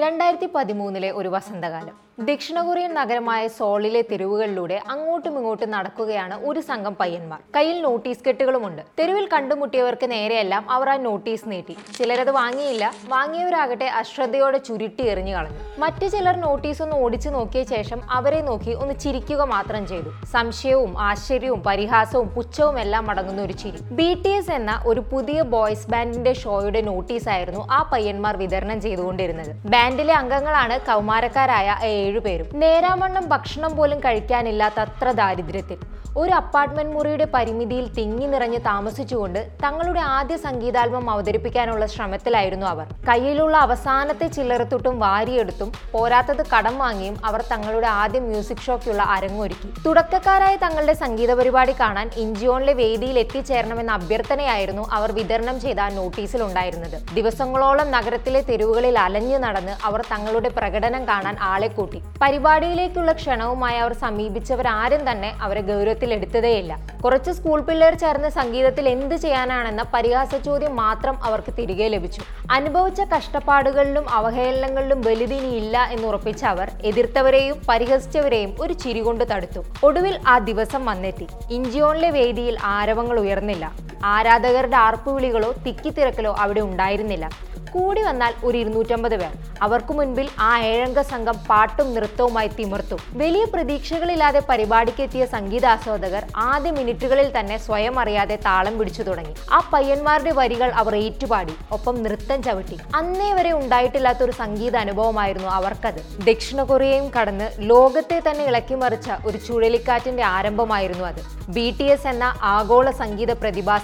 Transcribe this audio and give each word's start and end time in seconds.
രണ്ടായിരത്തി 0.00 0.48
പതിമൂന്നിലെ 0.54 1.10
ഒരു 1.10 1.28
വസന്തകാലം. 1.34 1.94
ദക്ഷിണ 2.28 2.58
കൊറിയൻ 2.66 2.94
നഗരമായ 2.94 3.42
സോളിലെ 3.46 4.00
തെരുവുകളിലൂടെ 4.10 4.76
അങ്ങോട്ടും 4.92 5.34
ഇങ്ങോട്ടും 5.38 5.70
നടക്കുകയാണ് 5.70 6.34
ഒരു 6.48 6.60
സംഘം 6.60 6.94
പയ്യന്മാർ. 7.00 7.40
കയ്യിൽ 7.56 7.82
നോട്ടീസ് 7.82 8.22
കെട്ടുകളുമുണ്ട്. 8.26 8.82
തെരുവിൽ 8.98 9.28
കണ്ടുമുട്ടിയവർക്ക് 9.32 10.06
നേരെയെല്ലാം 10.10 10.70
അവർ 10.70 10.88
ആ 10.88 10.96
നോട്ടീസ് 11.06 11.48
നീട്ടി. 11.52 11.74
ചിലരത് 11.98 12.30
വാങ്ങിയില്ല. 12.30 12.92
വാങ്ങിയവരാകട്ടെ 13.08 13.84
അശ്രദ്ധയോടെ 14.00 14.58
ചുരുട്ടി 14.58 15.02
എറിഞ്ഞു 15.12 15.34
കളഞ്ഞു. 15.34 15.60
മറ്റു 15.78 16.08
ചിലർ 16.14 16.36
നോട്ടീസ് 16.36 16.82
ഒന്ന് 16.82 16.96
ഓടിച്ചു 16.96 17.28
നോക്കിയ 17.28 17.64
ശേഷം 17.64 18.02
അവരെ 18.10 18.40
നോക്കി 18.40 18.70
ഒന്ന് 18.84 18.94
ചിരിക്കുക 19.04 19.42
മാത്രം 19.54 19.86
ചെയ്തു. 19.86 20.12
സംശയവും 20.32 20.94
ആശ്ചര്യവും 21.08 21.62
പരിഹാസവും 21.68 22.28
പുച്ഛവും 22.28 22.78
എല്ലാം 22.84 23.10
അടങ്ങുന്ന 23.10 23.42
ഒരു 23.42 23.52
ചിരി. 23.52 23.80
ബി 24.00 24.08
ടി 24.24 24.34
എസ് 24.38 24.50
എന്ന 24.50 24.82
ഒരു 24.86 25.04
പുതിയ 25.12 25.42
ബോയ്സ് 25.56 25.86
ബാൻഡിന്റെ 25.90 26.34
ഷോയുടെ 26.44 26.80
നോട്ടീസ് 26.80 27.28
ആയിരുന്നു 27.28 27.64
ആ 27.78 27.82
പയ്യന്മാർ 27.92 28.36
വിതരണം 28.36 28.80
ചെയ്തുകൊണ്ടിരുന്നത്. 28.80 29.52
ബാൻഡിലെ 29.86 30.14
അംഗങ്ങളാണ് 30.20 30.76
കൗമാരക്കാരായ 30.86 31.68
ഏഴുപേരും 31.88 32.46
നേരാമണ്ണം 32.62 33.24
ഭക്ഷണം 33.32 33.72
പോലും 33.76 33.98
കഴിക്കാനില്ലാത്ത 34.04 34.78
അത്ര 34.86 35.08
ദാരിദ്ര്യത്തിൽ. 35.20 35.78
ഒരു 36.20 36.32
അപ്പാർട്ട്മെന്റ് 36.32 36.92
മുറിയുടെ 36.96 37.24
പരിമിതിയിൽ 37.34 37.86
തിങ്ങി 37.96 38.26
നിറഞ്ഞ് 38.26 38.58
താമസിച്ചുകൊണ്ട് 38.66 39.40
തങ്ങളുടെ 39.64 40.00
ആദ്യ 40.00 40.36
സംഗീതാൽബം 40.36 41.10
അവതരിപ്പിക്കാനുള്ള 41.10 41.86
ശ്രമത്തിലായിരുന്നു 41.86 42.66
അവർ. 42.66 42.86
കയ്യിലുള്ള 43.08 43.56
അവസാനത്തെ 43.56 44.26
ചില്ലറത്തുട്ടും 44.26 44.98
വാരിയെടുത്തും 44.98 45.72
പോരാത്തത് 45.94 46.42
കടം 46.52 46.78
വാങ്ങിയും 46.78 47.16
അവർ 47.24 47.40
തങ്ങളുടെ 47.52 47.86
ആദ്യ 48.02 48.20
മ്യൂസിക് 48.20 48.64
ഷോയ്ക്കുള്ള 48.66 49.02
അരങ്ങൊരുക്കി. 49.16 49.68
തുടക്കക്കാരായ 49.86 50.56
തങ്ങളുടെ 50.64 50.92
സംഗീത 50.92 51.34
പരിപാടി 51.34 51.74
കാണാൻ 51.80 52.10
ഇഞ്ചിയോണിലെ 52.16 52.72
വേദിയിൽ 52.72 53.18
എത്തിച്ചേരണമെന്ന 53.24 53.92
അഭ്യർത്ഥനയായിരുന്നു 53.92 54.86
അവർ 54.98 55.12
വിതരണം 55.12 55.60
ചെയ്ത 55.60 55.88
നോട്ടീസിൽ 55.98 56.42
ഉണ്ടായിരുന്നത്. 56.42 56.96
ദിവസങ്ങളോളം 57.14 57.90
നഗരത്തിലെ 57.90 58.40
തെരുവുകളിൽ 58.40 58.98
അലഞ്ഞു 58.98 59.38
നടന്ന് 59.38 59.76
അവർ 59.84 60.02
തങ്ങളുടെ 60.12 60.48
പ്രകടനം 60.48 61.08
കാണാൻ 61.08 61.36
ആളെ 61.52 61.68
കൂട്ടി. 61.68 62.02
പരിപാടിയിലേക്കുള്ള 62.22 63.12
ക്ഷണവുമായി 63.12 63.78
അവർ 63.84 63.92
സമീപിച്ചവരാരും 64.06 65.04
തന്നെ 65.10 65.32
അവരെ 65.40 65.60
ഗൗരവത്തിൽ 65.60 66.04
എടുത്തതേയില്ല 66.12 66.78
കുറച്ച് 67.04 67.30
സ്കൂൾ 67.30 67.60
പിള്ളേർ 67.60 67.94
ചേർന്ന് 67.94 68.28
സംഗീതത്തിൽ 68.28 68.88
എന്ത് 68.88 69.14
ചെയ്യാനാണെന്ന 69.16 69.82
പരിഹാസ 69.94 70.34
ചോദ്യം 70.34 70.76
മാത്രം 70.76 71.16
അവർക്ക് 71.24 71.52
തിരികെ 71.58 71.88
ലഭിച്ചു. 71.88 72.22
അനുഭവിച്ച 72.50 73.00
കഷ്ടപ്പാടുകളിലും 73.00 74.06
അവഹേളനങ്ങളിലും 74.08 75.00
വലുതിനിയില്ല 75.00 75.76
എന്ന് 75.92 76.08
ഉറപ്പിച്ച 76.08 76.44
അവർ 76.44 76.70
എതിർത്തവരെയും 76.84 77.58
പരിഹസിച്ചവരെയും 77.68 78.56
ഒരു 78.60 78.72
ചിരികൊണ്ട് 78.72 79.24
തടുത്തു. 79.32 79.62
ഒടുവിൽ 79.86 80.18
ആ 80.26 80.38
ദിവസം 80.38 80.84
വന്നെത്തി. 80.84 81.26
ഇഞ്ചിയോണിലെ 81.50 82.10
വേദിയിൽ 82.10 82.56
ആരവങ്ങൾ 82.62 83.20
ഉയർന്നില്ല. 83.20 83.72
ആരാധകരുടെ 84.04 84.76
ആർപ്പുവിളികളോ 84.76 85.52
തിക്കിത്തിരക്കലോ 85.66 86.36
അവിടെ 86.38 86.60
ഉണ്ടായിരുന്നില്ല. 86.60 87.30
കൂടി 87.70 88.02
വന്നാൽ 88.02 88.34
ഒരു 88.44 88.58
ഇരുന്നൂറ്റമ്പത് 88.58 89.16
പേർ. 89.16 89.30
അവർക്കു 89.62 89.92
മുൻപിൽ 89.92 90.28
ആ 90.38 90.60
ഏഴംഗ 90.60 91.00
സംഘം 91.00 91.34
പാട്ടും 91.48 91.94
നൃത്തവുമായി 91.94 92.48
തിമിർത്തു. 92.48 92.96
വലിയ 93.10 93.44
പ്രതീക്ഷകളില്ലാതെ 93.44 94.42
പരിപാടിക്കെത്തിയ 94.48 95.26
സംഗീതാസ്വാദകർ 95.26 96.26
ആദ്യ 96.36 96.70
മിനിറ്റുകളിൽ 96.70 97.40
തന്നെ 97.40 97.58
സ്വയം 97.58 98.00
അറിയാതെ 98.00 98.36
താളം 98.36 98.78
പിടിച്ചു 98.78 99.02
തുടങ്ങി. 99.02 99.34
ആ 99.52 99.70
പയ്യന്മാരുടെ 99.72 100.30
വരികൾ 100.30 100.70
അവർ 100.70 100.96
ഏറ്റുപാടി 100.96 101.54
ഒപ്പം 101.72 102.02
നൃത്തം 102.02 102.42
ചവിട്ടി. 102.42 102.78
അന്നേ 102.94 103.32
വരെ 103.32 103.52
ഉണ്ടായിട്ടില്ലാത്ത 103.52 104.18
ഒരു 104.22 104.32
സംഗീത 104.32 104.76
അനുഭവമായിരുന്നു 104.76 105.48
അവർക്കത്. 105.48 106.24
ദക്ഷിണ 106.24 106.62
കൊറിയയും 106.62 107.10
കടന്ന് 107.10 107.50
ലോകത്തെ 107.58 108.22
തന്നെ 108.30 108.44
ഇളക്കിമറിച്ച 108.44 109.10
ഒരു 109.26 109.38
ചുഴലിക്കാറ്റിന്റെ 109.38 110.22
ആരംഭമായിരുന്നു 110.22 111.04
അത്. 111.04 111.52
ബി 111.52 111.74
എന്ന 112.08 112.34
ആഗോള 112.42 112.90
സംഗീത 112.90 113.32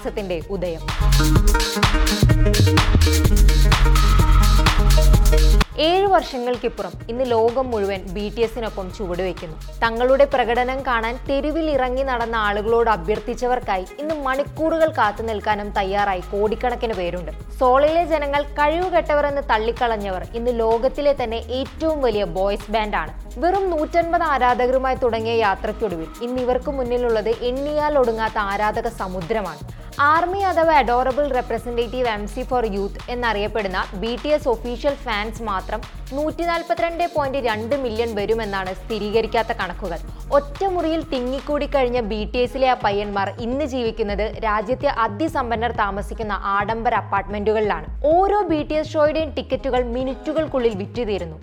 പ്രതിഭാസത്തിന്റെ 0.03 0.37
ഉദയം. 0.55 0.81
ഏഴു 5.85 6.07
വർഷങ്ങൾക്കിപ്പുറം 6.13 6.93
ഇന്ന് 7.11 7.25
ലോകം 7.31 7.65
മുഴുവൻ 7.71 8.01
ബി 8.15 8.25
ടി 8.35 8.41
എസിനൊപ്പം 8.45 8.87
ചുവടുവെക്കുന്നു 8.97 9.55
തങ്ങളുടെ 9.83 10.25
പ്രകടനം 10.33 10.79
കാണാൻ 10.87 11.15
തെരുവിൽ 11.29 11.67
ഇറങ്ങി 11.75 12.03
നടന്ന 12.09 12.35
ആളുകളോട് 12.47 12.89
അഭ്യർത്ഥിച്ചവർക്കായി 12.95 13.85
ഇന്ന് 14.01 14.15
മണിക്കൂറുകൾ 14.27 14.89
കാത്തു 14.99 15.23
നിൽക്കാനും 15.29 15.69
തയ്യാറായി 15.79 16.23
കോടിക്കണക്കിന് 16.31 16.95
പേരുണ്ട്. 16.99 17.31
സോളിലെ 17.59 18.03
ജനങ്ങൾ 18.13 18.43
കഴിവുകെട്ടവർ 18.59 19.27
എന്ന് 19.31 19.43
തള്ളിക്കളഞ്ഞവർ 19.51 20.23
ഇന്ന് 20.39 20.53
ലോകത്തിലെ 20.63 21.15
തന്നെ 21.21 21.39
ഏറ്റവും 21.59 21.99
വലിയ 22.07 22.23
ബോയ്സ് 22.37 22.71
ബാൻഡാണ്. 22.75 23.13
വെറും 23.43 23.65
നൂറ്റൻപത് 23.73 24.25
ആരാധകരുമായി 24.33 24.99
തുടങ്ങിയ 25.03 25.35
യാത്രയ്ക്കൊടുവിൽ 25.47 26.09
ഇന്ന് 26.27 26.41
ഇവർക്ക് 26.45 26.73
മുന്നിലുള്ളത് 26.79 27.31
എണ്ണിയാൽ 27.51 27.95
ഒടുങ്ങാത്ത 28.03 28.37
ആരാധക 28.51 28.87
സമുദ്രമാണ്. 29.01 29.63
ആർമി 30.01 30.39
അഥവാ 30.49 30.75
adorable 30.81 31.25
representative 31.35 32.07
M 32.13 32.23
C 32.27 32.43
for 32.49 32.63
youth 32.75 33.01
എന്നറിയപ്പെടുന്ന 33.13 33.79
B 34.03 34.13
T 34.23 34.29
S 34.35 34.49
official 34.53 34.95
fans 35.03 35.43
മാത്രം 35.49 35.81
നൂറ്റി 36.17 36.43
നാൽപ്പത്തിരണ്ട് 36.43 37.03
പോയിന്റ് 37.15 37.39
രണ്ട് 37.47 37.75
മില്യൺ 37.83 38.09
വരുമെന്നാണ് 38.19 38.73
സ്ഥിരീകരിക്കാത്ത 38.73 39.51
കണക്കുകൾ. 39.59 39.99
ഒറ്റമുറിയിൽ 40.37 41.01
തിങ്ങിക്കൂടി 41.13 41.67
കഴിഞ്ഞ 41.75 41.99
ബി 42.11 42.21
ടി 42.33 42.39
എസിലെ 42.45 42.69
ആ 42.73 42.77
പയ്യന്മാർ 42.85 43.29
ഇന്ന് 43.45 43.65
ജീവിക്കുന്നത് 43.65 44.25
രാജ്യത്തെ 44.47 44.89
അതിസമ്പന്നർ 45.05 45.73
താമസിക്കുന്ന 45.83 46.35
ആഡംബര 46.57 46.93
അപ്പാർട്ട്മെന്റുകളിലാണ്. 47.03 47.87
ഓരോ 48.15 48.39
ബി 48.51 48.61
ടി 48.69 48.77
എസ് 48.81 48.93
ഷോയുടെയും 48.93 49.33
ടിക്കറ്റുകൾ 49.39 49.83
മിനിറ്റുകൾക്കുള്ളിൽ 49.97 50.75
വിറ്റുതീരുന്നു. 50.83 51.39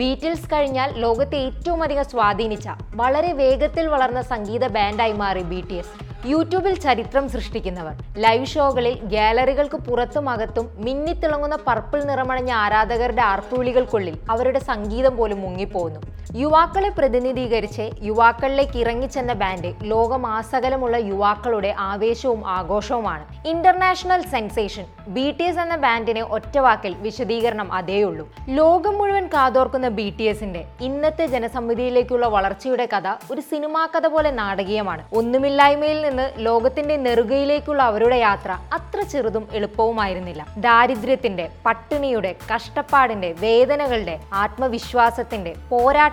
ബീറ്റിൽസ് 0.00 0.48
കഴിഞ്ഞാൽ 0.52 0.90
ലോകത്തെ 1.04 1.38
ഏറ്റവും 1.46 1.82
അധികം 1.82 2.06
സ്വാധീനിച്ച 2.10 2.68
വളരെ 3.00 3.32
വേഗത്തിൽ 3.42 3.86
വളർന്ന 3.86 4.22
സംഗീത 4.32 4.66
ബാൻഡായി 4.76 5.16
മാറി 5.24 5.42
ബി 5.52 5.60
ടി 5.70 5.78
എസ് 5.82 6.09
യൂട്യൂബിൽ 6.28 6.74
ചരിത്രം 6.84 7.24
സൃഷ്ടിക്കുന്നവർ. 7.34 7.94
ലൈവ് 8.22 8.46
ഷോകളിൽ 8.46 8.94
ഗാലറികൾക്ക് 9.12 9.78
പുറത്തും 9.86 10.26
അകത്തും 10.28 10.66
മിന്നിത്തിളങ്ങുന്ന 10.86 11.56
പർപ്പിൾ 11.68 12.00
നിറമണഞ്ഞ 12.10 12.50
ആരാധകരുടെ 12.64 13.22
ആർപ്പുവിളികൾക്കുള്ളിൽ 13.22 14.16
അവരുടെ 14.30 14.60
സംഗീതം 14.70 15.16
പോലും 15.16 15.40
മുങ്ങിപ്പോകുന്നു. 15.40 16.00
യുവാക്കളെ 16.36 16.88
പ്രതിനിധീകരിച്ച് 16.88 17.90
യുവാക്കളിലേക്ക് 18.02 18.78
ഇറങ്ങിച്ചെന്ന 18.78 19.32
ബാൻഡ് 19.32 19.74
ലോകമാസകലമുള്ള 19.82 20.96
യുവാക്കളുടെ 20.96 21.74
ആവേശവും 21.78 22.46
ആഘോഷവുമാണ്. 22.46 23.48
International 23.48 24.22
sensation 24.22 24.84
B 25.08 25.36
T 25.40 25.44
S 25.44 25.58
എന്ന 25.58 25.76
ബാൻഡിനെ 25.76 26.22
ഒറ്റവാക്കിൽ 26.22 26.94
വിശദീകരണം 26.94 27.72
അതേയുള്ളൂ. 27.72 28.34
ലോകം 28.48 28.98
മുഴുവൻ 28.98 29.26
കാതോർക്കുന്ന 29.26 29.88
ബി 29.88 30.16
ടി 30.18 30.22
എസിന്റെ 30.22 30.64
ഇന്നത്തെ 30.80 31.26
ജനസമിതിയിലേക്കുള്ള 31.26 32.26
വളർച്ചയുടെ 32.26 32.88
കഥ 32.96 33.32
ഒരു 33.32 33.40
സിനിമാ 33.40 33.86
കഥ 33.86 34.06
പോലെ 34.06 34.30
നാടകീയമാണ്. 34.30 35.04
ഒന്നുമില്ലായ്മയിൽ 35.14 36.08
നിന്ന് 36.08 36.30
ലോകത്തിന്റെ 36.36 36.96
നെറുകയിലേക്കുള്ള 36.96 37.82
അവരുടെ 37.82 38.16
യാത്ര 38.16 38.52
അത്ര 38.72 39.00
ചെറുതും 39.00 39.48
എളുപ്പവുമായിരുന്നില്ല. 39.52 40.46
ദാരിദ്ര്യത്തിന്റെ 40.56 41.48
പട്ടിണിയുടെ 41.66 42.34
കഷ്ടപ്പാടിന്റെ 42.54 43.32
വേദനകളുടെ 43.32 44.18
ആത്മവിശ്വാസത്തിന്റെ 44.32 45.54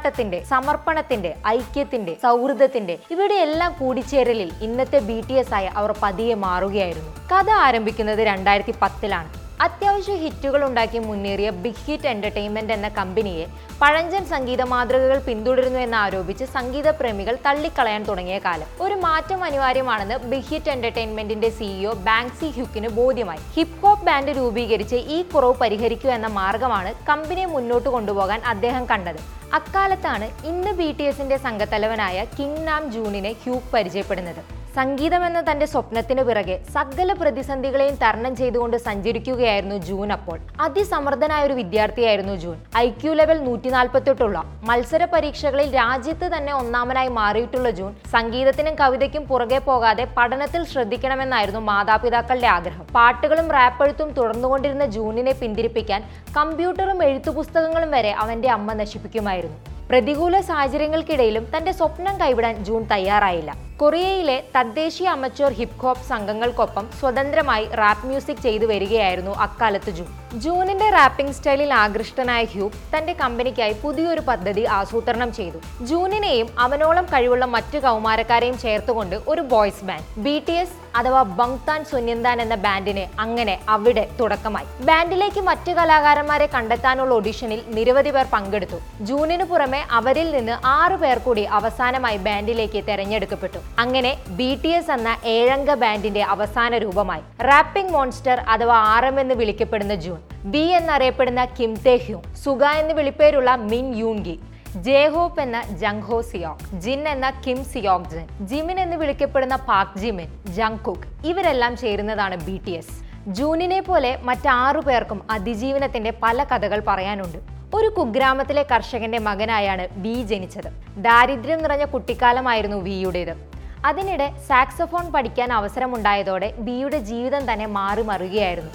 പോരാട്ടത്തിന്റെ 0.08 0.40
സമർപ്പണത്തിന്റെ 0.52 1.32
ഐക്യത്തിന്റെ 1.48 2.14
സൗഹൃദത്തിന്റെ 2.24 2.96
ഇവിടെയെല്ലാം 3.12 3.72
കൂടിച്ചേരലിൽ 3.80 4.50
ഇന്നത്തെ 4.62 5.00
ബി 5.10 5.18
ടി 5.28 5.36
എസ് 5.42 5.54
ആയി 5.58 5.68
അവർ 5.80 5.92
പതിയെ 6.04 6.36
മാറുകയായിരുന്നു. 6.46 7.12
കഥ 7.32 7.50
ആരംഭിക്കുന്നത് 7.66 8.22
രണ്ടായിരത്തി 8.32 8.74
പത്തിലാണ് 8.82 9.30
അത്യാവശ്യ 9.66 10.16
ഹിറ്റുകൾ 10.24 10.62
ഉണ്ടാക്കി 10.66 11.00
മുന്നേറിയ 11.00 11.50
ബിഗ് 11.64 11.84
ഹിറ്റ് 11.86 12.08
എന്റർടൈൻമെന്റ് 12.08 12.74
എന്ന 12.74 12.88
കമ്പനിയെ 12.98 13.46
പഴഞ്ചൻ 13.82 14.26
സംഗീത 14.26 14.62
മാതൃകകൾ 14.62 15.18
പിന്തുടരുന്നു 15.20 15.80
എന്ന് 15.86 15.98
ആരോപിച്ച് 15.98 16.46
സംഗീത 16.56 16.90
പ്രേമികൾ 16.90 17.38
തള്ളിക്കളയാൻ 17.46 18.04
തുടങ്ങിയ 18.04 18.38
കാലം. 18.46 18.68
ഒരു 18.82 18.96
മാറ്റം 19.06 19.42
അനിവാര്യമാണെന്ന് 19.44 20.18
ബിഗ് 20.32 20.50
ഹിറ്റ് 20.50 20.72
എന്റർടൈൻമെന്റിന്റെ 20.76 21.50
സിഇഒ 21.50 21.94
ബാങ്സി 22.08 22.50
ഹ്യൂക്കിന് 22.58 22.92
ബോധ്യമായി. 23.00 23.42
ഹിപ് 23.56 23.80
ഹോപ്പ് 23.84 24.06
ബാൻഡ് 24.06 24.38
രൂപീകരിച്ച് 24.38 24.96
ഈ 25.16 25.22
കുറവ് 25.34 25.58
പരിഹരിക്കൂ 25.62 26.10
എന്ന 26.10 26.28
മാർഗമാണ് 26.40 26.94
കമ്പനിയെ 27.10 27.46
മുന്നോട്ട് 27.56 27.90
കൊണ്ടുപോകാൻ 27.90 28.42
അദ്ദേഹം 28.54 28.86
കണ്ടത്. 28.86 29.37
അക്കാലത്താണ് 29.54 30.28
ഇന്ന് 30.48 30.72
ബി 30.72 30.88
ടി 30.98 31.04
എസിന്റെ 31.04 31.38
സംഘത്തലവനായ 31.38 32.26
കിങ് 32.38 32.68
നാം 32.68 32.92
ജൂണിനെ 32.92 33.36
ഹ്യൂക്ക് 33.44 33.72
പരിചയപ്പെടുന്നത്. 33.74 34.42
സംഗീതം 34.78 35.22
എന്ന 35.26 35.40
തന്റെ 35.48 35.66
സ്വപ്നത്തിന് 35.72 36.24
പിറകെ 36.28 36.56
സകല 36.74 37.14
പ്രതിസന്ധികളെയും 37.20 37.96
തരണം 38.02 38.34
ചെയ്തുകൊണ്ട് 38.40 38.78
സഞ്ചരിക്കുകയായിരുന്നു 38.88 39.78
ജൂൺ 39.88 40.12
അപ്പോൾ. 40.16 40.38
അതിസമർത്ഥനായ 40.66 41.48
ഒരു 41.48 41.56
വിദ്യാർത്ഥിയായിരുന്നു 41.60 42.36
ജൂൺ 42.44 42.58
ഐ 42.78 42.86
ക്യു 43.00 43.14
ലെവൽ 43.20 43.38
നൂറ്റി 43.48 43.70
നാൽപ്പത്തെട്ടുള്ള 43.76 44.38
മത്സര 44.70 45.06
പരീക്ഷകളിൽ 45.14 45.68
രാജ്യത്ത് 45.76 46.28
തന്നെ 46.36 46.54
ഒന്നാമനായി 46.54 47.12
മാറിയിട്ടുള്ള 47.20 47.70
ജൂൺ 47.80 47.92
സംഗീതത്തിനും 48.16 48.76
കവിതയ്ക്കും 48.82 49.24
പുറകെ 49.32 49.60
പോകാതെ 49.70 50.06
പഠനത്തിൽ 50.18 50.64
ശ്രദ്ധിക്കണമെന്നായിരുന്നു 50.74 51.62
മാതാപിതാക്കളുടെ 51.72 52.50
ആഗ്രഹം. 52.58 52.86
പാട്ടുകളും 52.98 53.50
റാപ്പെഴുത്തും 53.58 54.12
തുടർന്നുകൊണ്ടിരുന്ന 54.20 54.88
ജൂണിനെ 54.98 55.36
പിന്തിരിപ്പിക്കാൻ 55.42 56.04
കമ്പ്യൂട്ടറും 56.38 57.02
എഴുത്തുപുസ്തകങ്ങളും 57.04 57.92
വരെ 57.98 58.12
അവന്റെ 58.26 58.52
അമ്മ 58.58 58.74
നശിപ്പിക്കുമായിരുന്നു. 58.74 59.58
പ്രതികൂല 59.92 60.40
സാഹചര്യങ്ങൾക്കിടയിലും 60.52 61.48
തന്റെ 61.56 61.72
സ്വപ്നം 61.72 62.16
കൈവിടാൻ 62.22 62.56
ജൂൺ 62.68 62.84
തയ്യാറായില്ല. 62.94 63.67
കൊറിയയിലെ 63.82 64.36
തദ്ദേശീയ 64.54 65.08
അമച്വർ 65.16 65.52
ഹിപ് 65.58 65.76
ഹോപ്പ് 65.82 66.06
സംഘങ്ങൾക്കൊപ്പം 66.12 66.86
സ്വതന്ത്രമായി 67.00 67.66
റാപ്പ് 67.80 68.08
മ്യൂസിക് 68.10 68.42
ചെയ്തു 68.46 68.66
വരികയായിരുന്നു 68.72 69.34
അക്കാലത്ത് 69.46 69.92
ജൂൺ 69.98 70.08
ജൂണിന്റെ 70.44 70.88
റാപ്പിംഗ് 70.96 71.36
സ്റ്റൈലിൽ 71.38 71.72
ആകൃഷ്ടനായ 71.82 72.44
ഹ്യൂബ് 72.54 72.80
തന്റെ 72.94 73.14
കമ്പനിക്കായി 73.22 73.76
പുതിയൊരു 73.84 74.22
പദ്ധതി 74.30 74.64
ആസൂത്രണം 74.80 75.30
ചെയ്തു. 75.40 75.60
ജൂനിനെയും 75.90 76.48
അവനോളം 76.66 77.06
കഴിവുള്ള 77.14 77.46
മറ്റു 77.56 77.80
കൗമാരക്കാരെയും 77.86 78.58
ചേർത്തുകൊണ്ട് 78.66 79.16
ഒരു 79.34 79.44
boys 79.54 79.86
band 79.90 80.24
B 80.26 80.36
T 80.48 80.56
S 80.64 80.76
അഥവാ 81.00 81.22
ബങ്താൻ 81.40 81.82
സുന്യന്താൻ 81.92 82.38
എന്ന 82.46 82.56
ബാൻഡിന് 82.66 83.06
അങ്ങനെ 83.24 83.56
അവിടെ 83.76 84.06
തുടക്കമായി. 84.20 84.68
ബാൻഡിലേക്ക് 84.90 85.42
മറ്റു 85.52 85.72
കലാകാരന്മാരെ 85.80 86.50
കണ്ടെത്താനുള്ള 86.58 87.14
ഓഡിഷനിൽ 87.20 87.62
നിരവധി 87.78 88.14
പേർ 88.18 88.28
പങ്കെടുത്തു. 88.36 88.80
ജൂണിന് 89.10 89.48
പുറമെ 89.54 89.84
അവരിൽ 90.00 90.30
നിന്ന് 90.38 90.58
ആറു 90.78 91.00
പേർ 91.06 91.20
കൂടി 91.30 91.46
അവസാനമായി 91.60 92.20
ബാൻഡിലേക്ക് 92.30 92.82
തെരഞ്ഞെടുക്കപ്പെട്ടു. 92.92 93.62
അങ്ങനെ 93.80 94.18
ബി 94.28 94.60
ടി 94.64 94.68
എസ് 94.68 94.92
എന്ന 94.92 95.18
ഏഴംഗ 95.26 95.74
ബാൻഡിന്റെ 95.74 96.24
അവസാന 96.24 96.78
രൂപമായി. 96.78 97.24
റാപ്പിംഗ് 97.42 97.92
മോൺസ്റ്റർ 97.92 98.40
അഥവാ 98.40 98.76
ആർ 98.76 99.06
എം 99.06 99.20
എന്ന് 99.20 99.36
വിളിക്കപ്പെടുന്ന 99.36 99.96
ജൂൺ 99.96 100.20
ബി 100.46 100.66
എന്നറിയപ്പെടുന്ന 100.80 101.46
കിം 101.46 101.74
തേ 101.86 101.96
ഹ്യൂ 101.98 102.22
സുഗ 102.44 102.64
എന്ന് 102.64 102.94
വിളിപ്പേരുള്ള 102.94 103.56
മിൻ 103.56 103.96
യൂൺഗി 103.96 104.40
ജേഹോപ്പ് 104.76 105.42
എന്ന 105.42 105.62
ജംഗ്ഹോ 105.82 106.22
സിയോക് 106.22 106.64
ജിൻ 106.80 107.08
എന്ന 107.08 107.30
കിം 107.48 107.64
സിയോക് 107.64 108.10
ജിൻ 108.10 108.46
ജിമിൻ 108.48 108.80
എന്ന് 108.80 108.98
വിളിക്കപ്പെടുന്ന 108.98 109.56
പാക് 109.56 110.00
ജിമിൻ 110.00 110.30
ജങ്കുക്ക് 110.58 111.28
ഇവരെല്ലാം 111.28 111.78
ചേരുന്നതാണ് 111.78 112.36
ബി 112.38 112.62
ടി 112.66 112.72
എസ് 112.72 112.96
ജൂനിനെ 113.28 113.80
പോലെ 113.82 114.20
മറ്റാറു 114.24 114.80
പേർക്കും 114.80 115.22
അതിജീവനത്തിന്റെ 115.32 116.14
പല 116.24 116.44
കഥകൾ 116.44 116.84
പറയാനുണ്ട്. 116.88 117.38
ഒരു 117.76 117.88
കുഗ്രാമത്തിലെ 117.88 118.64
കർഷകന്റെ 118.64 119.20
മകനായാണ് 119.20 119.88
വി 119.92 120.24
ജനിച്ചത്. 120.24 120.70
ദാരിദ്ര്യം 120.98 121.60
നിറഞ്ഞ 121.64 121.86
കുട്ടിക്കാലമായിരുന്നു 121.86 122.78
വിയുടേത് 122.78 123.57
അതിനിടെ 123.86 124.28
സാക്സഫോൺ 124.48 125.06
പഠിക്കാൻ 125.12 125.54
അവസരമുണ്ടായതോടെ 125.54 126.54
ബിയുടെ 126.60 127.00
ജീവിതം 127.04 127.44
തന്നെ 127.52 127.66
മാറി 127.70 128.02
മറുകയായിരുന്നു 128.02 128.74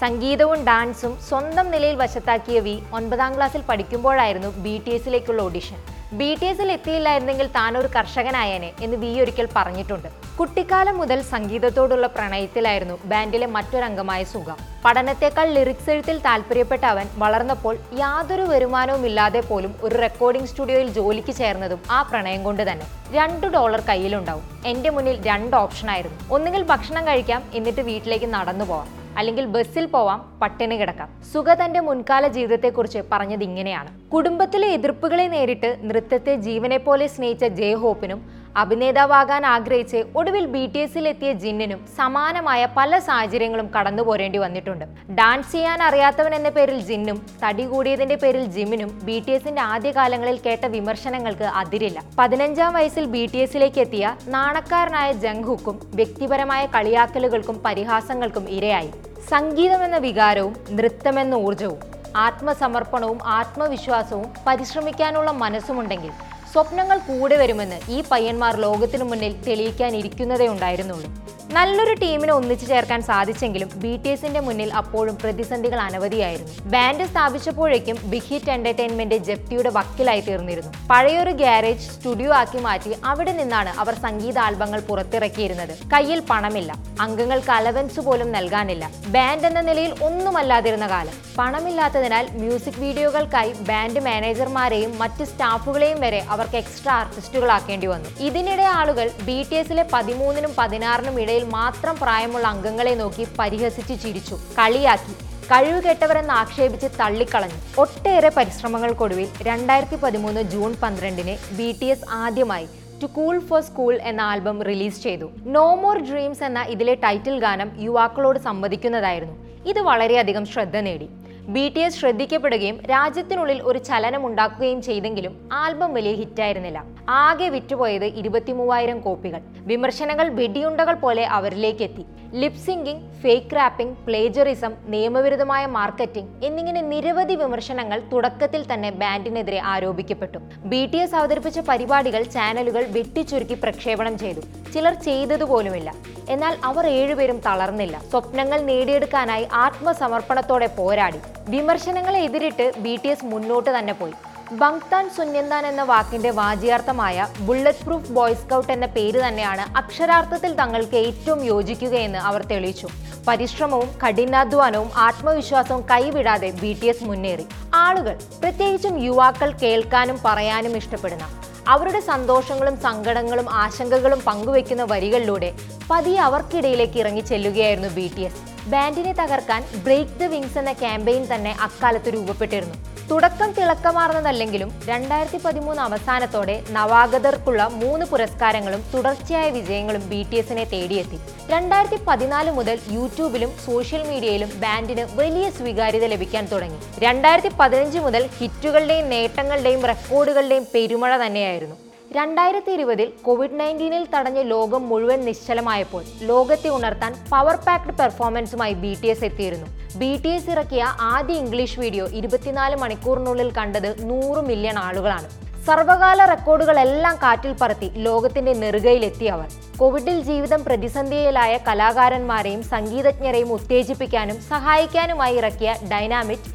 സംഗീതവും 0.00 0.60
ഡാൻസും 0.66 1.14
സ്വന്തം 1.28 1.66
നിലയിൽ 1.72 1.96
വശത്താക്കിയ 2.00 2.58
വി 2.66 2.74
ഒൻപതാം 2.98 3.32
ക്ലാസ്സിൽ 3.36 3.62
പഠിക്കുമ്പോഴായിരുന്നു 3.70 4.50
ബി 4.64 4.74
ടി 4.84 4.90
എസിലേക്കുള്ള 4.98 5.40
ഓഡിഷൻ 5.48 5.78
ബി 6.20 6.28
ടി 6.40 6.46
എസിൽ 6.50 6.68
എത്തിയില്ലായിരുന്നെങ്കിൽ 6.74 7.48
താൻ 7.56 7.72
ഒരു 7.80 7.88
കർഷകനായേനെ 7.96 8.70
എന്ന് 8.84 8.96
വി 9.02 9.10
ഒരിക്കൽ 9.22 9.46
പറഞ്ഞിട്ടുണ്ട്. 9.56 10.08
കുട്ടിക്കാലം 10.38 10.96
മുതൽ 11.00 11.18
സംഗീതത്തോടുള്ള 11.32 12.06
പ്രണയത്തിലായിരുന്നു 12.16 12.96
ബാൻഡിലെ 13.10 13.48
മറ്റൊരംഗമായ 13.56 14.22
സുഖ. 14.32 14.48
പഠനത്തെക്കാൾ 14.84 15.48
ലിറിക്സ് 15.56 15.90
എഴുത്തിൽ 15.94 16.16
താല്പര്യപ്പെട്ട 16.26 16.84
അവൻ 16.92 17.06
വളർന്നപ്പോൾ 17.22 17.74
യാതൊരു 18.02 18.46
വരുമാനവും 18.52 19.04
ഇല്ലാതെ 19.10 19.42
പോലും 19.50 19.74
ഒരു 19.88 19.94
റെക്കോർഡിംഗ് 20.04 20.50
സ്റ്റുഡിയോയിൽ 20.52 20.88
ജോലിക്ക് 20.98 21.34
ചേർന്നതും 21.40 21.82
ആ 21.96 22.00
പ്രണയം 22.12 22.42
കൊണ്ട് 22.48 22.62
തന്നെ. 22.70 22.88
രണ്ട് 23.18 23.46
ഡോളർ 23.56 23.82
കയ്യിലുണ്ടാവും. 23.90 24.46
എന്റെ 24.72 24.92
മുന്നിൽ 24.96 25.18
രണ്ട് 25.30 25.56
ഓപ്ഷനായിരുന്നു 25.64 26.18
ഒന്നുകിൽ 26.38 26.64
ഭക്ഷണം 26.72 27.04
കഴിക്കാം 27.10 27.42
എന്നിട്ട് 27.60 27.84
വീട്ടിലേക്ക് 27.90 28.30
നടന്നു 28.38 28.66
പോവാം. 28.72 28.88
അല്ലെങ്കിൽ 29.18 29.44
ബസ്സിൽ 29.44 29.86
പോവാം 29.86 30.20
പട്ടിണി 30.42 30.76
കിടക്കാം. 30.80 31.08
സുഖ 31.32 31.54
തന്റെ 31.54 31.80
മുൻകാല 31.80 32.28
ജീവിതത്തെക്കുറിച്ച് 32.28 33.00
പറഞ്ഞത് 33.12 33.42
ഇങ്ങനെയാണ്. 33.42 33.90
കുടുംബത്തിലെ 34.14 34.68
എതിർപ്പുകളെ 34.68 35.26
നേരിട്ട് 35.28 35.78
നൃത്തത്തെ 35.82 36.34
ജീവനെ 36.46 36.76
പോലെ 36.76 37.06
സ്നേഹിച്ച 37.06 37.44
ജയ 37.44 37.74
ഹോപ്പിനും 37.74 38.22
അഭിനേതാവാകാൻ 38.56 39.46
ആഗ്രഹിച്ച് 39.46 40.04
ഒടുവിൽ 40.16 40.46
ബി 40.46 40.66
ടി 40.74 40.78
എസിൽ 40.78 41.08
എത്തിയ 41.08 41.32
ജിന്നിനും 41.32 41.86
സമാനമായ 41.96 42.68
പല 42.76 42.98
സാഹചര്യങ്ങളും 42.98 43.70
കടന്നു 43.76 44.02
പോരേണ്ടി 44.02 44.38
വന്നിട്ടുണ്ട്. 44.38 44.84
ഡാൻസ് 45.10 45.52
ചെയ്യാൻ 45.52 45.82
അറിയാത്തവൻ 45.82 46.34
എന്ന 46.34 46.48
പേരിൽ 46.48 46.80
ജിന്നും 46.80 47.26
തടി 47.44 47.64
കൂടിയതിന്റെ 47.64 48.16
പേരിൽ 48.16 48.44
ജിമിനും 48.44 49.00
ബി 49.04 49.22
ടി 49.26 49.32
എസിന്റെ 49.32 49.62
ആദ്യകാലങ്ങളിൽ 49.62 50.40
കേട്ട 50.46 50.66
വിമർശനങ്ങൾക്ക് 50.66 51.44
അതിരില്ല. 51.44 52.02
പതിനഞ്ചാം 52.18 52.72
വയസ്സിൽ 52.74 53.04
ബി 53.04 53.28
ടി 53.32 53.38
എസിലേക്ക് 53.38 53.78
എത്തിയ 53.78 54.16
നാണക്കാരനായ 54.28 55.12
ജംഗ്ഹുക്കും 55.12 55.80
വ്യക്തിപരമായ 55.94 56.66
കളിയാക്കലുകൾക്കും 56.66 57.62
പരിഹാസങ്ങൾക്കും 57.66 58.48
ഇരയായി. 58.48 58.90
സംഗീതമെന്ന 59.30 59.96
വികാരവും 59.96 60.56
നൃത്തമെന്ന 60.70 61.34
ഊർജവും 61.34 61.78
ആത്മസമർപ്പണവും 62.16 63.18
ആത്മവിശ്വാസവും 63.24 64.28
പരിശ്രമിക്കാനുള്ള 64.46 65.30
മനസ്സുമുണ്ടെങ്കിൽ 65.30 66.10
സ്വപ്നങ്ങൾ 66.52 66.98
കൂടെ 66.98 67.36
വരുമെന്ന് 67.36 67.80
ഈ 67.96 68.02
പയ്യന്മാർ 68.10 68.56
ലോകത്തിനു 68.56 69.04
മുന്നിൽ 69.04 69.32
തെളിയിക്കാനിരിക്കുന്നതേ 69.46 70.48
ഉണ്ടായിരുന്നുള്ളൂ. 70.48 71.10
നല്ലൊരു 71.56 71.94
ടീമിനെ 72.00 72.32
ഒന്നിച്ചു 72.32 72.66
ചേർക്കാൻ 72.66 73.02
സാധിച്ചെങ്കിലും 73.02 73.70
ബി 73.82 73.92
ടി 74.02 74.08
എസിന്റെ 74.08 74.40
മുന്നിൽ 74.40 74.72
അപ്പോഴും 74.72 75.18
പ്രതിസന്ധികൾ 75.22 75.78
അനവധിയായിരുന്നു. 75.80 76.52
ബാൻഡ് 76.70 77.06
സ്ഥാപിച്ചപ്പോഴേക്കും 77.12 77.96
ബിഗ് 78.10 78.28
ഹിറ്റ് 78.30 78.50
എന്റർടൈൻമെന്റ് 78.50 79.14
ജപ്തിയുടെ 79.28 79.70
വക്കിലായി 79.76 80.20
തീർന്നിരുന്നു. 80.20 80.72
പഴയൊരു 80.90 81.30
ഗ്യാരേജ് 81.30 81.86
സ്റ്റുഡിയോ 81.94 82.32
ആക്കി 82.32 82.58
മാറ്റി 82.58 82.92
അവിടെ 83.04 83.32
നിന്നാണ് 83.32 83.72
അവർ 83.80 83.94
സംഗീത 83.94 84.38
ആൽബങ്ങൾ 84.38 84.80
പുറത്തിറക്കിയിരുന്നത്. 84.80 85.74
കയ്യിൽ 85.94 86.22
പണമില്ല. 86.30 86.72
അംഗങ്ങൾക്ക് 87.00 87.50
അലവൻസ് 87.50 88.00
പോലും 88.00 88.32
നൽകാനില്ല. 88.32 88.90
ബാൻഡ് 89.16 89.46
എന്ന 89.46 89.60
നിലയിൽ 89.60 89.94
ഒന്നുമല്ലാതിരുന്ന 90.02 90.88
കാലം. 90.88 91.16
പണമില്ലാത്തതിനാൽ 91.38 92.24
മ്യൂസിക് 92.42 92.80
വീഡിയോകൾക്കായി 92.84 93.52
ബാൻഡ് 93.70 94.00
മാനേജർമാരെയും 94.00 94.98
മറ്റ് 94.98 95.24
സ്റ്റാഫുകളെയും 95.24 96.00
വരെ 96.00 96.22
അവർക്ക് 96.40 96.60
എക്സ്ട്രാ 96.62 96.92
ആർട്ടിസ്റ്റുകളാക്കേണ്ടി 97.00 97.88
വന്നു. 97.94 98.10
ഇതിനിടെ 98.28 98.66
ആളുകൾ 98.80 99.06
ബി 99.28 99.38
ടി 99.48 99.56
എസിലെ 99.62 99.84
പതിമൂന്നിനും 99.94 100.52
പതിനാറിനും 100.58 101.16
ഇടയിൽ 101.22 101.44
മാത്രം 101.58 101.96
പ്രായമുള്ള 102.04 102.46
അംഗങ്ങളെ 102.54 102.94
നോക്കി 103.00 103.26
പരിഹസിച്ച് 103.38 103.96
ചിരിച്ചു 104.04 104.38
കളിയാക്കി 104.58 105.14
കഴിവ് 105.52 105.78
കെട്ടവരെന്ന് 105.82 106.34
ആക്ഷേപിച്ച് 106.40 106.88
തള്ളിക്കളഞ്ഞു. 107.00 107.58
ഒട്ടേറെ 107.82 108.30
പരിശ്രമങ്ങൾക്കൊടുവിൽ 108.36 109.28
രണ്ടായിരത്തി 109.48 109.96
പതിമൂന്ന് 110.02 110.42
ജൂൺ 110.52 110.72
പന്ത്രണ്ടിന് 110.82 111.34
ബി 111.58 111.68
ടി 111.80 111.86
എസ് 111.94 112.06
ആദ്യമായി 112.24 112.66
ടു 113.02 113.06
കൂൾ 113.16 113.36
ഫോർ 113.48 113.60
സ്കൂൾ 113.68 113.94
എന്ന 114.10 114.20
ആൽബം 114.20 114.58
റിലീസ് 114.68 115.02
ചെയ്തു. 115.06 115.26
നോ 115.56 115.66
മോർ 115.82 115.98
ഡ്രീംസ് 116.08 116.44
എന്ന 116.48 116.60
ഇതിലെ 116.74 116.94
ടൈറ്റിൽ 117.04 117.36
ഗാനം 117.44 117.70
യുവാക്കളോട് 117.86 118.38
സംവദിക്കുന്നതായിരുന്നു. 118.48 119.36
ഇത് 119.70 119.80
വളരെയധികം 119.90 120.46
ശ്രദ്ധ 120.52 120.76
നേടി. 120.88 121.08
ബി 121.54 121.62
ടി 121.74 121.80
എസ് 121.84 121.98
ശ്രദ്ധിക്കപ്പെടുകയും 122.00 122.76
രാജ്യത്തിനുള്ളിൽ 122.90 123.58
ഒരു 123.68 123.78
ചലനം 123.88 124.22
ഉണ്ടാക്കുകയും 124.26 124.80
ചെയ്തെങ്കിലും 124.88 125.34
ആൽബം 125.60 125.90
വലിയ 125.96 126.12
ഹിറ്റായിരുന്നില്ല. 126.20 126.80
ആകെ 127.08 127.48
വിറ്റുപോയത് 127.54 128.04
ഇരുപത്തിമൂവായിരം 128.20 128.98
കോപ്പികൾ. 129.06 129.40
വിമർശനങ്ങൾ 129.70 130.26
വെടിയുണ്ടകൾ 130.38 130.96
പോലെ 131.04 131.24
അവരിലേക്ക് 131.38 131.82
എത്തി 131.88 132.04
lip 132.40 132.60
syncing 132.66 133.02
fake 133.22 133.56
rapping 133.56 133.96
plagiarism 134.06 134.72
നിയമവിരുദ്ധമായ 134.92 135.62
മാർക്കറ്റിംഗ് 135.78 136.44
എന്നിങ്ങനെ 136.46 136.82
നിരവധി 136.92 137.34
വിമർശനങ്ങൾ 137.42 137.98
തുടക്കത്തിൽ 138.12 138.62
തന്നെ 138.72 138.90
ബാൻഡിനെതിരെ 139.02 139.60
ആരോപിക്കപ്പെട്ടു. 139.72 140.38
ബി 140.72 140.82
ടി 140.92 140.98
എസ് 141.04 141.18
അവതരിപ്പിച്ച 141.20 141.60
പരിപാടികൾ 141.70 142.22
ചാനലുകൾ 142.36 142.84
വെട്ടിച്ചുരുക്കി 142.98 143.58
പ്രക്ഷേപണം 143.64 144.16
ചെയ്തു. 144.24 144.42
ചിലർ 144.74 144.94
ചെയ്തതുപോലുമില്ല. 145.08 145.90
എന്നാൽ 146.34 146.54
അവർ 146.70 146.84
ഏഴുപേരും 146.98 147.38
തളർന്നില്ല. 147.46 147.96
സ്വപ്നങ്ങൾ 148.10 148.58
നേടിയെടുക്കാനായി 148.70 149.46
ആത്മസമർപ്പണത്തോടെ 149.64 150.70
പോരാടി. 150.78 151.20
വിമർശനങ്ങളെ 151.48 152.18
എതിരിട്ട് 152.26 152.72
ബി 152.84 152.98
ടി 153.02 153.08
എസ് 153.08 153.24
മുന്നോട്ട് 153.24 153.70
തന്നെ 153.78 153.92
പോയി. 153.92 154.14
ബങ്താൻ 154.60 155.10
സുന്യന്താൻ 155.16 155.66
എന്ന 155.66 155.82
വാക്കിന്റെ 155.82 156.30
വാചിയാർത്ഥമായ 156.30 157.26
ബുള്ളറ്റ് 157.46 157.84
പ്രൂഫ് 157.86 158.12
ബോയ് 158.12 158.34
സ്കൗട്ട് 158.34 158.72
എന്ന 158.72 158.86
പേര് 158.86 159.20
തന്നെയാണ് 159.26 159.64
അക്ഷരാർത്ഥത്തിൽ 159.80 160.52
തങ്ങൾക്ക് 160.60 160.96
ഏറ്റവും 160.96 161.44
യോജിക്കുകയെന്ന് 161.44 162.18
അവർ 162.18 162.46
തെളിയിച്ചു. 162.52 162.88
പരിശ്രമവും 163.28 163.90
കഠിനാധ്വാനവും 164.02 164.90
ആത്മവിശ്വാസവും 164.96 165.82
കൈവിടാതെ 165.90 166.50
ബി 166.62 166.72
ടി 166.80 166.86
എസ് 166.86 167.04
മുന്നേറി. 167.04 167.46
ആളുകൾ 167.74 168.16
പ്രത്യേകിച്ചും 168.42 169.04
യുവാക്കൾ 169.04 169.52
കേൾക്കാനും 169.62 170.18
പറയാനും 170.24 170.76
ഇഷ്ടപ്പെടുന്ന 170.76 171.26
അവരുടെ 171.68 172.00
സന്തോഷങ്ങളും 172.00 172.76
സങ്കടങ്ങളും 172.80 173.46
ആശങ്കകളും 173.64 174.20
പങ്കുവെക്കുന്ന 174.28 174.84
വരികളിലൂടെ 174.92 175.50
പതിയെ 175.90 176.20
അവർക്കിടയിലേക്ക് 176.28 176.98
ഇറങ്ങി 176.98 177.20
ചെല്ലുകയായിരുന്നു 177.20 177.88
ബി 177.98 178.12
ടി 178.16 178.22
എസ് 178.28 178.40
ബാൻഡിനെ 178.66 179.12
തകർക്കാൻ 179.12 179.64
ബ്രേക്ക് 179.84 180.20
ദ 180.20 180.22
വിങ്സ് 180.22 180.58
എന്ന 180.58 180.72
ക്യാമ്പയിൻ 180.72 181.34
തന്നെ 181.34 181.56
അക്കാലത്ത് 181.60 182.14
രൂപപ്പെട്ടിരുന്നു. 182.14 182.74
തുടക്കം 183.10 183.52
തിളക്കമാർന്നതല്ലെങ്കിലും 183.52 184.72
രണ്ടായിരത്തി 184.84 185.38
പതിമൂന്ന് 185.44 185.82
അവസാനത്തോടെ 185.82 186.62
നവാഗതർക്കുള്ള 186.70 187.68
മൂന്ന് 187.68 188.06
പുരസ്കാരങ്ങളും 188.06 188.84
തുടർച്ചയായ 188.94 189.50
വിജയങ്ങളും 189.50 190.08
ബി 190.08 190.26
ടി 190.30 190.36
എസിനെ 190.36 190.64
തേടിയെത്തി. 190.64 191.18
രണ്ടായിരത്തി 191.46 192.04
പതിനാല് 192.08 192.50
മുതൽ 192.50 192.78
യൂട്യൂബിലും 192.90 193.52
സോഷ്യൽ 193.66 194.08
മീഡിയയിലും 194.08 194.60
ബാൻഡിന് 194.60 195.06
വലിയ 195.14 195.50
സ്വീകാര്യത 195.50 196.04
ലഭിക്കാൻ 196.04 196.46
തുടങ്ങി. 196.46 196.78
രണ്ടായിരത്തി 196.98 197.48
പതിനഞ്ച് 197.60 197.98
മുതൽ 197.98 198.28
ഹിറ്റുകളുടെയും 198.38 199.08
നേട്ടങ്ങളുടെയും 199.08 199.86
റെക്കോർഡുകളുടെയും 199.86 200.66
പെരുമഴ 200.74 201.26
തന്നെയായിരുന്നു. 201.26 201.89
രണ്ടായിരത്തി 202.16 202.70
ഇരുപതിൽ 202.76 203.08
കോവിഡ് 203.26 203.58
നയന്റീനിൽ 203.60 204.04
തടഞ്ഞ് 204.14 204.42
ലോകം 204.50 204.82
മുഴുവൻ 204.88 205.20
നിശ്ചലമായപ്പോൾ 205.26 206.02
ലോകത്തെ 206.30 206.68
ഉണർത്താൻ 206.76 207.12
പവർ 207.32 207.56
പാക്ഡ് 207.66 207.94
പെർഫോമൻസുമായി 207.98 208.74
ബി 208.84 208.90
ടി 209.02 209.08
എസ് 209.12 209.24
എത്തിയിരുന്നു. 209.28 209.68
ബി 210.00 210.10
ടി 210.24 210.28
എസ് 210.28 210.50
ഇറക്കിയ 210.54 210.82
ആദ്യ 211.12 211.34
ഇംഗ്ലീഷ് 211.42 211.78
വീഡിയോ 211.80 212.06
ഇരുപത്തിനാല് 212.20 212.76
മണിക്കൂറിനുള്ളിൽ 212.82 213.50
കണ്ടത് 213.58 213.88
നൂറ് 214.10 214.42
മില്യൺ 214.48 214.78
ആളുകളാണ്. 214.86 215.30
സർവകാല 215.66 216.20
റെക്കോർഡുകളെല്ലാം 216.34 217.16
കാറ്റിൽ 217.22 217.54
പറത്തി 217.62 217.90
ലോകത്തിന്റെ 218.06 218.52
നെറുകയിലെത്തി 218.62 219.26
അവർ. 219.34 219.48
കോവിഡിൽ 219.80 220.20
ജീവിതം 220.30 220.64
പ്രതിസന്ധിയിലായ 220.64 221.56
കലാകാരന്മാരെയും 221.68 222.62
സംഗീതജ്ഞരെയും 222.74 223.52
ഉത്തേജിപ്പിക്കാനും 223.58 224.38
സഹായിക്കാനുമായി 224.52 225.36
ഇറക്കിയ 225.42 225.72
ഡൈനാമിക് 225.92 226.48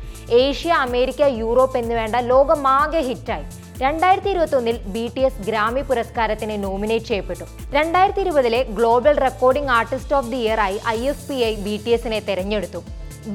ഏഷ്യ 0.43 0.71
അമേരിക്ക 0.88 1.21
യൂറോപ്പ് 1.43 1.77
എന്നുവേണ്ട 1.77 2.15
ലോകമാകെ 2.31 3.03
ഹിറ്റായി. 3.09 3.47
രണ്ടായിരത്തി 3.84 4.29
ഇരുപത്തി 4.34 4.55
ഒന്നിൽ 4.58 4.77
ബി 4.94 5.05
ടി 5.15 5.22
എസ് 5.27 5.41
ഗ്രാമി 5.48 5.82
പുരസ്കാരത്തിന് 5.88 6.55
നോമിനേറ്റ് 6.65 7.08
ചെയ്യപ്പെട്ടു. 7.10 7.46
രണ്ടായിരത്തി 7.77 8.22
ഇരുപതിലെ 8.25 8.60
global 8.77 9.15
recording 9.25 9.72
artist 9.77 10.15
of 10.17 10.29
the 10.34 10.39
year 10.44 10.60
ആയി 10.65 10.77
I 10.94 11.00
F 11.12 11.25
P 11.29 11.38
I 11.50 11.51
B 11.65 11.74
T 11.86 11.91
എസിനെ 11.98 12.20
തെരഞ്ഞെടുത്തു. 12.29 12.79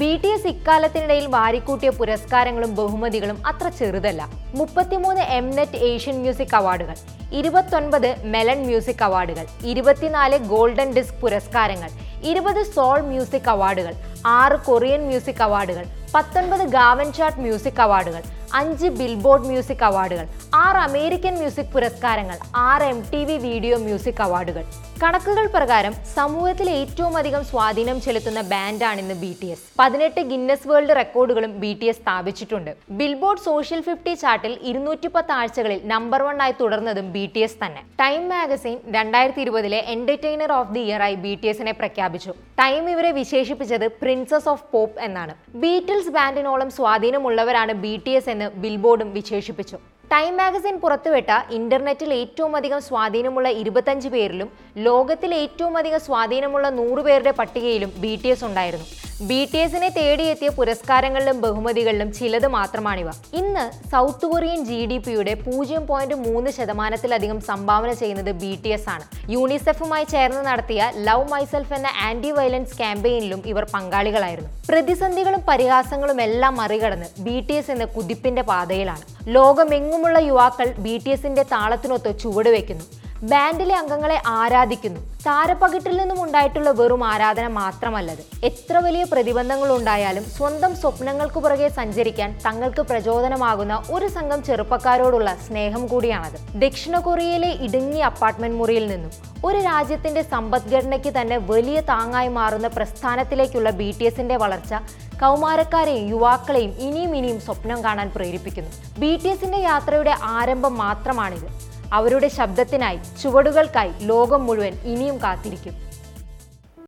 ബി 0.00 0.10
ടി 0.22 0.30
എസ് 0.36 0.48
ഇക്കാലത്തിനിടയിൽ 0.52 1.26
വാരിക്കൂട്ടിയ 1.36 1.90
പുരസ്കാരങ്ങളും 2.00 2.72
ബഹുമതികളും 2.80 3.38
അത്ര 3.50 3.68
ചെറുതല്ല. 3.80 4.22
മുപ്പത്തിമൂന്ന് 4.60 5.22
എം 5.38 5.46
നെറ്റ് 5.58 5.80
ഏഷ്യൻ 5.90 6.16
മ്യൂസിക് 6.24 6.56
അവാർഡുകൾ 6.60 6.96
ഇരുപത്തൊൻപത് 7.40 8.10
മെലൺ 8.34 8.60
മ്യൂസിക് 8.68 9.04
അവാർഡുകൾ 9.08 9.46
ഇരുപത്തിനാല് 9.72 10.36
ഗോൾഡൻ 10.52 10.90
ഡിസ്ക് 10.98 11.20
പുരസ്കാരങ്ങൾ 11.24 11.90
ഇരുപത് 12.32 12.62
സോൾ 12.74 12.98
മ്യൂസിക് 13.12 13.50
അവാർഡുകൾ 13.56 13.94
ആറ് 14.38 14.58
കൊറിയൻ 14.68 15.02
മ്യൂസിക് 15.10 15.46
അവാർഡുകൾ 15.48 15.84
പത്തൊൻപത് 16.14 16.64
ഗാവൻ 16.78 17.08
ചാർട്ട് 17.18 17.42
മ്യൂസിക് 17.46 17.82
അവാർഡുകൾ 17.84 18.22
അഞ്ച് 18.58 18.88
ബിൽബോർഡ് 18.98 19.48
മ്യൂസിക് 19.50 19.84
അവാർഡുകൾ 19.88 20.26
ആറ് 20.64 20.78
അമേരിക്കൻ 20.88 21.34
മ്യൂസിക് 21.40 21.72
പുരസ്കാരങ്ങൾ 21.74 22.38
ആറ് 22.68 22.86
M 22.92 23.00
T 23.12 23.20
V 23.28 23.36
video 23.48 23.76
music 23.86 24.22
അവാർഡുകൾ 24.26 24.64
കണക്കുകൾ 25.02 25.46
പ്രകാരം 25.54 25.92
സമൂഹത്തിൽ 26.16 26.68
ഏറ്റവും 26.70 27.14
അധികം 27.20 27.42
സ്വാധീനം 27.50 27.98
ചെലുത്തുന്ന 28.06 28.40
ബാൻഡാണ് 28.50 28.98
ഇന്ന് 29.02 29.14
ബി 29.22 29.30
ടി 29.40 29.48
എസ് 29.52 29.62
പതിനെട്ട് 29.80 30.22
ഗിന്നസ് 30.30 30.68
വേൾഡ് 30.70 30.96
റെക്കോർഡുകളും 31.00 31.52
ബി 31.62 31.70
ടി 31.80 31.86
എസ് 31.92 32.00
സ്ഥാപിച്ചിട്ടുണ്ട്. 32.02 32.72
ബിൽബോർഡ് 32.98 33.44
സോഷ്യൽ 33.46 33.80
ഫിഫ്റ്റി 33.86 34.14
ചാർട്ടിൽ 34.22 34.52
ഇരുന്നൂറ്റി 34.70 35.10
പത്ത് 35.14 35.32
ആഴ്ചകളിൽ 35.38 35.80
നമ്പർ 35.92 36.22
വൺ 36.26 36.42
ആയി 36.46 36.54
തുടർന്നതും 36.60 37.06
ബി 37.14 37.24
ടി 37.34 37.42
എസ് 37.46 37.58
തന്നെ. 37.62 37.82
ടൈം 38.02 38.28
മാഗസിൻ 38.32 38.76
രണ്ടായിരത്തി 38.96 39.42
ഇരുപതിലെ 39.46 39.80
എന്റർടൈനർ 39.94 40.52
ഓഫ് 40.58 40.74
ദി 40.76 40.82
ഇയർ 40.90 41.04
ആയി 41.06 41.16
ബി 41.24 41.32
ടി 41.42 41.48
എസിനെ 41.52 41.74
പ്രഖ്യാപിച്ചു. 41.80 42.34
ടൈം 42.62 42.84
ഇവരെ 42.94 43.12
വിശേഷിപ്പിച്ചത് 43.20 43.86
പ്രിൻസസ് 44.02 44.48
ഓഫ് 44.54 44.66
പോപ്പ് 44.74 45.00
എന്നാണ്. 45.08 45.34
ബീറ്റിൽസ് 45.64 46.14
ബാൻഡിനോളം 46.18 46.70
സ്വാധീനമുള്ളവരാണ് 46.78 47.72
ബി 47.86 47.94
ടി 48.06 48.14
എസ് 48.20 48.30
എന്ന് 48.34 48.39
ബിൽബോർഡും 48.62 49.08
വിശേഷിപ്പിച്ചു. 49.18 49.78
ടൈം 50.12 50.32
മാഗസിൻ 50.40 50.76
പുറത്തുവിട്ട 50.82 51.30
ഇന്റർനെറ്റിൽ 51.58 52.10
ഏറ്റവും 52.20 52.54
അധികം 52.60 52.80
സ്വാധീനമുള്ള 52.88 53.48
ഇരുപത്തഞ്ച് 53.62 54.08
പേരിലും 54.14 54.48
ലോകത്തിൽ 54.88 55.32
ഏറ്റവും 55.42 55.76
അധികം 55.82 56.00
സ്വാധീനമുള്ള 56.08 56.68
നൂറ് 56.80 57.02
പേരുടെ 57.08 57.34
പട്ടികയിലും 57.40 57.92
ബി 58.04 58.12
ഉണ്ടായിരുന്നു. 58.50 58.88
ബി 59.28 59.38
ടി 59.52 59.58
എസിനെ 59.58 59.88
തേടിയെത്തിയ 59.96 60.48
പുരസ്കാരങ്ങളിലും 60.48 61.40
ബഹുമതികളിലും 61.40 62.12
ചിലത് 62.12 62.46
മാത്രമാണിവ. 62.46 63.08
ഇന്ന് 63.40 63.64
സൗത്ത് 63.88 64.26
കൊറിയൻ 64.26 64.64
ജി 64.64 64.78
ഡി 64.90 64.98
പിയുടെ 64.98 65.34
പൂജ്യം 65.34 65.86
പോയിന്റ് 65.86 66.14
മൂന്ന് 66.14 66.50
ശതമാനത്തിലധികം 66.50 67.40
സംഭാവന 67.40 67.92
ചെയ്യുന്നത് 67.92 68.30
ബി 68.42 68.58
ടി 68.64 68.68
എസ് 68.68 68.88
ആണ്. 68.88 69.04
യൂണിസെഫുമായി 69.32 70.04
ചേർന്ന് 70.04 70.46
നടത്തിയ 70.46 70.92
ലവ് 70.96 71.26
മൈസെൽഫ് 71.32 71.74
എന്ന 71.74 71.90
ആന്റി 72.08 72.30
വയലൻസ് 72.30 72.78
ക്യാമ്പയിനിലും 72.78 73.42
ഇവർ 73.46 73.66
പങ്കാളികളായിരുന്നു. 73.74 74.50
പ്രതിസന്ധികളും 74.68 75.42
പരിഹാസങ്ങളും 75.50 76.20
എല്ലാം 76.20 76.56
മറികടന്ന് 76.56 77.10
ബി 77.18 77.46
ടി 77.48 77.54
എസ് 77.54 77.70
എന്ന 77.70 77.84
കുതിപ്പിന്റെ 77.84 78.42
പാതയിലാണ്. 78.42 79.04
ലോകമെങ്ങുമുള്ള 79.28 80.18
യുവാക്കൾ 80.18 80.70
ബി 80.86 80.96
ടി 81.04 81.10
എസിന്റെ 81.10 81.42
താളത്തിനൊത്ത് 81.42 82.18
ചുവടുവെക്കുന്നു. 82.20 82.99
ബാൻഡിലെ 83.22 83.74
അംഗങ്ങളെ 83.74 84.22
ആരാധിക്കുന്നു. 84.26 85.00
താരപ്പകിട്ടിൽ 85.26 85.96
നിന്നും 85.96 86.22
ഉണ്ടായിട്ടുള്ള 86.22 86.70
വെറും 86.70 87.04
ആരാധന 87.04 87.46
മാത്രമല്ലത്. 87.46 88.22
എത്ര 88.44 88.76
വലിയ 88.78 89.04
പ്രതിബന്ധങ്ങൾ 89.04 89.72
ഉണ്ടായാലും 89.72 90.24
സ്വന്തം 90.24 90.74
സ്വപ്നങ്ങൾക്ക് 90.74 91.38
പുറകെ 91.38 91.68
സഞ്ചരിക്കാൻ 91.68 92.38
തങ്ങൾക്ക് 92.46 92.82
പ്രചോദനമാകുന്ന 92.82 93.82
ഒരു 93.90 94.08
സംഘം 94.08 94.42
ചെറുപ്പക്കാരോടുള്ള 94.44 95.36
സ്നേഹം 95.46 95.86
കൂടിയാണത്. 95.86 96.38
ദക്ഷിണ 96.54 96.98
കൊറിയയിലെ 96.98 97.50
ഇടുങ്ങിയ 97.66 98.02
അപ്പാർട്ട്മെന്റ് 98.02 98.58
മുറിയിൽ 98.58 98.86
നിന്നും 98.88 99.12
ഒരു 99.44 99.58
രാജ്യത്തിന്റെ 99.58 100.22
സമ്പദ്ഘടനയ്ക്ക് 100.22 101.12
തന്നെ 101.20 101.36
വലിയ 101.36 101.80
താങ്ങായി 101.80 102.28
മാറുന്ന 102.28 102.68
പ്രസ്ഥാനത്തിലേക്കുള്ള 102.68 103.70
ബി 103.70 103.94
ടി 103.98 104.04
എസിന്റെ 104.04 104.36
വളർച്ച 104.36 104.74
കൗമാരക്കാരെയും 105.22 106.08
യുവാക്കളെയും 106.08 106.72
ഇനിയും 106.78 107.16
ഇനിയും 107.16 107.40
സ്വപ്നം 107.40 107.84
കാണാൻ 107.84 108.10
പ്രേരിപ്പിക്കുന്നു. 108.16 108.70
ബി 108.98 109.20
ടി 109.24 109.28
എസിന്റെ 109.28 109.58
യാത്രയുടെ 109.58 110.14
ആരംഭം 110.22 110.76
മാത്രമാണിത്. 110.76 111.69
അവരുടെ 111.92 112.28
ശബ്ദത്തിനായി 112.28 112.98
ചുവടുകൾക്കായി 113.22 113.92
ലോകം 114.00 114.46
മുഴുവൻ 114.46 114.74
ഇനിയും 114.84 115.18
കാത്തിരിക്കും. 115.22 115.89